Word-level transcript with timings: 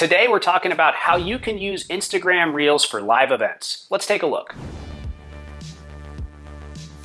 Today 0.00 0.28
we're 0.28 0.38
talking 0.38 0.72
about 0.72 0.94
how 0.94 1.18
you 1.18 1.38
can 1.38 1.58
use 1.58 1.86
Instagram 1.88 2.54
Reels 2.54 2.86
for 2.86 3.02
live 3.02 3.30
events. 3.30 3.86
Let's 3.90 4.06
take 4.06 4.22
a 4.22 4.26
look. 4.26 4.54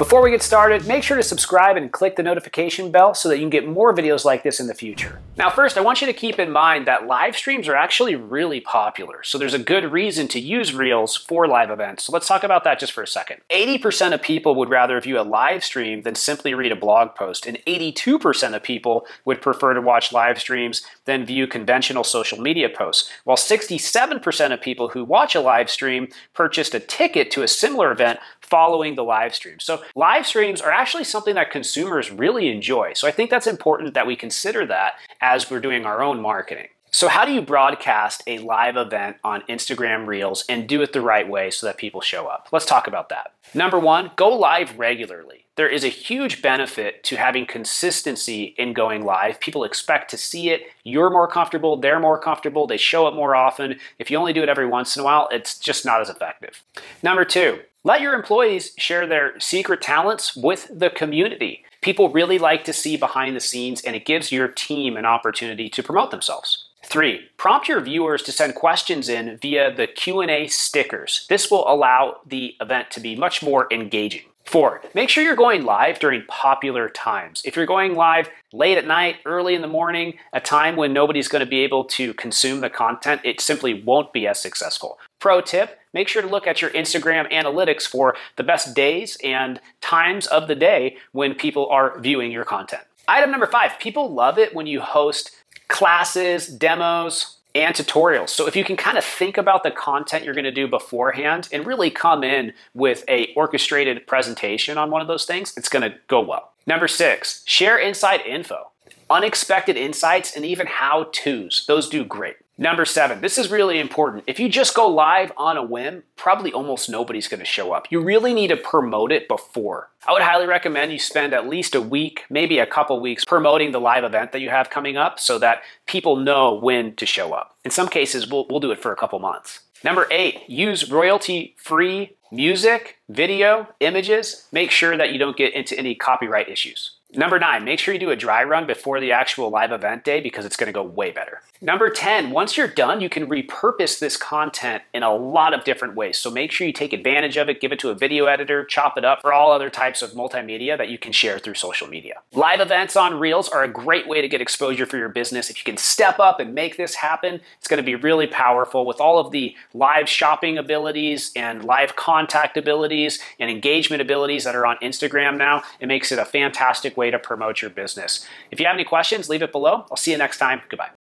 Before 0.00 0.22
we 0.22 0.30
get 0.30 0.42
started, 0.42 0.86
make 0.86 1.02
sure 1.02 1.18
to 1.18 1.22
subscribe 1.22 1.76
and 1.76 1.92
click 1.92 2.16
the 2.16 2.22
notification 2.22 2.90
bell 2.90 3.12
so 3.12 3.28
that 3.28 3.36
you 3.36 3.42
can 3.42 3.50
get 3.50 3.68
more 3.68 3.94
videos 3.94 4.24
like 4.24 4.42
this 4.42 4.58
in 4.58 4.66
the 4.66 4.72
future. 4.72 5.20
Now 5.36 5.50
first, 5.50 5.76
I 5.76 5.82
want 5.82 6.00
you 6.00 6.06
to 6.06 6.14
keep 6.14 6.38
in 6.38 6.50
mind 6.50 6.86
that 6.86 7.06
live 7.06 7.36
streams 7.36 7.68
are 7.68 7.76
actually 7.76 8.16
really 8.16 8.62
popular, 8.62 9.22
so 9.22 9.36
there's 9.36 9.52
a 9.52 9.58
good 9.58 9.92
reason 9.92 10.26
to 10.28 10.40
use 10.40 10.72
Reels 10.72 11.18
for 11.18 11.46
live 11.46 11.70
events. 11.70 12.04
So 12.04 12.14
let's 12.14 12.26
talk 12.26 12.44
about 12.44 12.64
that 12.64 12.80
just 12.80 12.92
for 12.92 13.02
a 13.02 13.06
second. 13.06 13.42
80% 13.50 14.14
of 14.14 14.22
people 14.22 14.54
would 14.54 14.70
rather 14.70 14.98
view 15.02 15.20
a 15.20 15.22
live 15.22 15.62
stream 15.62 16.00
than 16.00 16.14
simply 16.14 16.54
read 16.54 16.72
a 16.72 16.76
blog 16.76 17.14
post, 17.14 17.44
and 17.44 17.58
82% 17.66 18.56
of 18.56 18.62
people 18.62 19.06
would 19.26 19.42
prefer 19.42 19.74
to 19.74 19.82
watch 19.82 20.14
live 20.14 20.40
streams 20.40 20.82
than 21.04 21.26
view 21.26 21.46
conventional 21.46 22.04
social 22.04 22.40
media 22.40 22.70
posts, 22.70 23.10
while 23.24 23.36
67% 23.36 24.50
of 24.50 24.62
people 24.62 24.88
who 24.88 25.04
watch 25.04 25.34
a 25.34 25.42
live 25.42 25.68
stream 25.68 26.08
purchased 26.32 26.74
a 26.74 26.80
ticket 26.80 27.30
to 27.32 27.42
a 27.42 27.48
similar 27.48 27.92
event 27.92 28.18
following 28.50 28.96
the 28.96 29.04
live 29.04 29.34
stream. 29.34 29.60
So 29.60 29.82
live 29.94 30.26
streams 30.26 30.60
are 30.60 30.72
actually 30.72 31.04
something 31.04 31.36
that 31.36 31.50
consumers 31.50 32.10
really 32.10 32.48
enjoy. 32.48 32.92
So 32.94 33.06
I 33.08 33.12
think 33.12 33.30
that's 33.30 33.46
important 33.46 33.94
that 33.94 34.06
we 34.06 34.16
consider 34.16 34.66
that 34.66 34.94
as 35.20 35.50
we're 35.50 35.60
doing 35.60 35.86
our 35.86 36.02
own 36.02 36.20
marketing. 36.20 36.68
So, 36.92 37.06
how 37.06 37.24
do 37.24 37.32
you 37.32 37.40
broadcast 37.40 38.24
a 38.26 38.38
live 38.38 38.76
event 38.76 39.18
on 39.22 39.42
Instagram 39.42 40.08
Reels 40.08 40.44
and 40.48 40.68
do 40.68 40.82
it 40.82 40.92
the 40.92 41.00
right 41.00 41.28
way 41.28 41.52
so 41.52 41.66
that 41.66 41.76
people 41.76 42.00
show 42.00 42.26
up? 42.26 42.48
Let's 42.50 42.66
talk 42.66 42.88
about 42.88 43.10
that. 43.10 43.32
Number 43.54 43.78
one, 43.78 44.10
go 44.16 44.36
live 44.36 44.76
regularly. 44.76 45.46
There 45.54 45.68
is 45.68 45.84
a 45.84 45.88
huge 45.88 46.42
benefit 46.42 47.04
to 47.04 47.16
having 47.16 47.46
consistency 47.46 48.56
in 48.58 48.72
going 48.72 49.04
live. 49.04 49.38
People 49.38 49.62
expect 49.62 50.10
to 50.10 50.16
see 50.16 50.50
it. 50.50 50.62
You're 50.82 51.10
more 51.10 51.28
comfortable, 51.28 51.76
they're 51.76 52.00
more 52.00 52.18
comfortable, 52.18 52.66
they 52.66 52.76
show 52.76 53.06
up 53.06 53.14
more 53.14 53.36
often. 53.36 53.78
If 54.00 54.10
you 54.10 54.18
only 54.18 54.32
do 54.32 54.42
it 54.42 54.48
every 54.48 54.66
once 54.66 54.96
in 54.96 55.02
a 55.02 55.04
while, 55.04 55.28
it's 55.30 55.60
just 55.60 55.86
not 55.86 56.00
as 56.00 56.08
effective. 56.08 56.64
Number 57.04 57.24
two, 57.24 57.60
let 57.84 58.00
your 58.00 58.14
employees 58.14 58.72
share 58.78 59.06
their 59.06 59.38
secret 59.38 59.80
talents 59.80 60.34
with 60.34 60.68
the 60.76 60.90
community. 60.90 61.64
People 61.82 62.10
really 62.10 62.38
like 62.38 62.64
to 62.64 62.72
see 62.72 62.96
behind 62.96 63.36
the 63.36 63.40
scenes 63.40 63.80
and 63.80 63.94
it 63.94 64.04
gives 64.04 64.32
your 64.32 64.48
team 64.48 64.96
an 64.96 65.06
opportunity 65.06 65.68
to 65.70 65.82
promote 65.84 66.10
themselves. 66.10 66.66
Three, 66.90 67.28
prompt 67.36 67.68
your 67.68 67.80
viewers 67.80 68.20
to 68.24 68.32
send 68.32 68.56
questions 68.56 69.08
in 69.08 69.38
via 69.40 69.72
the 69.72 69.86
Q&A 69.86 70.48
stickers. 70.48 71.24
This 71.28 71.48
will 71.48 71.72
allow 71.72 72.16
the 72.26 72.56
event 72.60 72.90
to 72.90 73.00
be 73.00 73.14
much 73.14 73.44
more 73.44 73.68
engaging. 73.70 74.22
Four, 74.44 74.82
make 74.92 75.08
sure 75.08 75.22
you're 75.22 75.36
going 75.36 75.62
live 75.62 76.00
during 76.00 76.24
popular 76.26 76.88
times. 76.88 77.42
If 77.44 77.54
you're 77.54 77.64
going 77.64 77.94
live 77.94 78.28
late 78.52 78.76
at 78.76 78.88
night, 78.88 79.18
early 79.24 79.54
in 79.54 79.62
the 79.62 79.68
morning, 79.68 80.14
a 80.32 80.40
time 80.40 80.74
when 80.74 80.92
nobody's 80.92 81.28
going 81.28 81.44
to 81.44 81.48
be 81.48 81.60
able 81.60 81.84
to 81.84 82.12
consume 82.14 82.60
the 82.60 82.68
content, 82.68 83.20
it 83.22 83.40
simply 83.40 83.80
won't 83.80 84.12
be 84.12 84.26
as 84.26 84.40
successful. 84.40 84.98
Pro 85.20 85.40
tip, 85.40 85.78
make 85.94 86.08
sure 86.08 86.22
to 86.22 86.28
look 86.28 86.48
at 86.48 86.60
your 86.60 86.70
Instagram 86.70 87.30
analytics 87.30 87.86
for 87.86 88.16
the 88.34 88.42
best 88.42 88.74
days 88.74 89.16
and 89.22 89.60
times 89.80 90.26
of 90.26 90.48
the 90.48 90.56
day 90.56 90.96
when 91.12 91.36
people 91.36 91.68
are 91.68 91.96
viewing 92.00 92.32
your 92.32 92.44
content. 92.44 92.82
Item 93.06 93.30
number 93.30 93.46
five, 93.46 93.78
people 93.78 94.12
love 94.12 94.38
it 94.38 94.54
when 94.54 94.66
you 94.66 94.80
host 94.80 95.30
classes, 95.70 96.46
demos, 96.46 97.38
and 97.54 97.74
tutorials. 97.74 98.28
So 98.28 98.46
if 98.46 98.54
you 98.54 98.64
can 98.64 98.76
kind 98.76 98.98
of 98.98 99.04
think 99.04 99.38
about 99.38 99.62
the 99.62 99.70
content 99.70 100.24
you're 100.24 100.34
going 100.34 100.44
to 100.44 100.52
do 100.52 100.68
beforehand 100.68 101.48
and 101.52 101.66
really 101.66 101.90
come 101.90 102.22
in 102.22 102.52
with 102.74 103.04
a 103.08 103.32
orchestrated 103.34 104.06
presentation 104.06 104.76
on 104.76 104.90
one 104.90 105.00
of 105.00 105.08
those 105.08 105.24
things, 105.24 105.54
it's 105.56 105.68
going 105.68 105.90
to 105.90 105.96
go 106.06 106.20
well. 106.20 106.52
Number 106.66 106.86
6, 106.86 107.42
share 107.46 107.78
inside 107.78 108.20
info. 108.20 108.70
Unexpected 109.08 109.76
insights 109.76 110.36
and 110.36 110.44
even 110.44 110.68
how-tos. 110.68 111.64
Those 111.66 111.88
do 111.88 112.04
great. 112.04 112.36
Number 112.60 112.84
seven, 112.84 113.22
this 113.22 113.38
is 113.38 113.50
really 113.50 113.80
important. 113.80 114.24
If 114.26 114.38
you 114.38 114.50
just 114.50 114.74
go 114.74 114.86
live 114.86 115.32
on 115.38 115.56
a 115.56 115.62
whim, 115.62 116.02
probably 116.16 116.52
almost 116.52 116.90
nobody's 116.90 117.26
gonna 117.26 117.46
show 117.46 117.72
up. 117.72 117.90
You 117.90 118.02
really 118.02 118.34
need 118.34 118.48
to 118.48 118.56
promote 118.58 119.12
it 119.12 119.28
before. 119.28 119.88
I 120.06 120.12
would 120.12 120.20
highly 120.20 120.46
recommend 120.46 120.92
you 120.92 120.98
spend 120.98 121.32
at 121.32 121.48
least 121.48 121.74
a 121.74 121.80
week, 121.80 122.24
maybe 122.28 122.58
a 122.58 122.66
couple 122.66 123.00
weeks 123.00 123.24
promoting 123.24 123.72
the 123.72 123.80
live 123.80 124.04
event 124.04 124.32
that 124.32 124.42
you 124.42 124.50
have 124.50 124.68
coming 124.68 124.98
up 124.98 125.18
so 125.18 125.38
that 125.38 125.62
people 125.86 126.16
know 126.16 126.52
when 126.52 126.94
to 126.96 127.06
show 127.06 127.32
up. 127.32 127.56
In 127.64 127.70
some 127.70 127.88
cases, 127.88 128.28
we'll, 128.28 128.46
we'll 128.50 128.60
do 128.60 128.72
it 128.72 128.82
for 128.82 128.92
a 128.92 128.96
couple 128.96 129.18
months. 129.20 129.60
Number 129.82 130.06
eight, 130.10 130.42
use 130.46 130.90
royalty 130.90 131.56
free 131.56 132.18
music, 132.30 132.98
video, 133.08 133.68
images. 133.80 134.46
Make 134.52 134.70
sure 134.70 134.98
that 134.98 135.14
you 135.14 135.18
don't 135.18 135.36
get 135.36 135.54
into 135.54 135.78
any 135.78 135.94
copyright 135.94 136.50
issues. 136.50 136.99
Number 137.14 137.40
nine, 137.40 137.64
make 137.64 137.80
sure 137.80 137.92
you 137.92 137.98
do 137.98 138.10
a 138.10 138.16
dry 138.16 138.44
run 138.44 138.66
before 138.66 139.00
the 139.00 139.10
actual 139.10 139.50
live 139.50 139.72
event 139.72 140.04
day 140.04 140.20
because 140.20 140.44
it's 140.44 140.56
gonna 140.56 140.72
go 140.72 140.82
way 140.82 141.10
better. 141.10 141.40
Number 141.62 141.90
10, 141.90 142.30
once 142.30 142.56
you're 142.56 142.68
done, 142.68 143.02
you 143.02 143.10
can 143.10 143.26
repurpose 143.26 143.98
this 143.98 144.16
content 144.16 144.82
in 144.94 145.02
a 145.02 145.14
lot 145.14 145.52
of 145.52 145.62
different 145.62 145.94
ways. 145.94 146.16
So 146.16 146.30
make 146.30 146.52
sure 146.52 146.66
you 146.66 146.72
take 146.72 146.94
advantage 146.94 147.36
of 147.36 147.50
it, 147.50 147.60
give 147.60 147.70
it 147.70 147.78
to 147.80 147.90
a 147.90 147.94
video 147.94 148.24
editor, 148.24 148.64
chop 148.64 148.96
it 148.96 149.04
up 149.04 149.20
for 149.20 149.30
all 149.30 149.52
other 149.52 149.68
types 149.68 150.00
of 150.00 150.12
multimedia 150.12 150.78
that 150.78 150.88
you 150.88 150.96
can 150.96 151.12
share 151.12 151.38
through 151.38 151.54
social 151.54 151.86
media. 151.86 152.14
Live 152.32 152.60
events 152.60 152.96
on 152.96 153.18
Reels 153.18 153.50
are 153.50 153.62
a 153.62 153.68
great 153.68 154.08
way 154.08 154.22
to 154.22 154.28
get 154.28 154.40
exposure 154.40 154.86
for 154.86 154.96
your 154.96 155.10
business. 155.10 155.50
If 155.50 155.58
you 155.58 155.64
can 155.64 155.76
step 155.76 156.18
up 156.18 156.40
and 156.40 156.54
make 156.54 156.78
this 156.78 156.94
happen, 156.94 157.42
it's 157.58 157.68
gonna 157.68 157.82
be 157.82 157.94
really 157.94 158.26
powerful 158.26 158.86
with 158.86 159.00
all 159.00 159.18
of 159.18 159.30
the 159.30 159.54
live 159.74 160.08
shopping 160.08 160.56
abilities 160.56 161.30
and 161.36 161.62
live 161.64 161.94
contact 161.94 162.56
abilities 162.56 163.18
and 163.38 163.50
engagement 163.50 164.00
abilities 164.00 164.44
that 164.44 164.54
are 164.54 164.64
on 164.64 164.78
Instagram 164.78 165.36
now. 165.36 165.62
It 165.78 165.88
makes 165.88 166.10
it 166.10 166.18
a 166.18 166.24
fantastic 166.24 166.96
way 167.00 167.10
to 167.10 167.18
promote 167.18 167.56
your 167.62 167.70
business. 167.82 168.26
If 168.50 168.60
you 168.60 168.66
have 168.66 168.76
any 168.80 168.84
questions, 168.84 169.28
leave 169.28 169.42
it 169.42 169.52
below. 169.52 169.86
I'll 169.90 169.96
see 170.04 170.12
you 170.12 170.18
next 170.18 170.38
time. 170.38 170.60
Goodbye. 170.68 170.99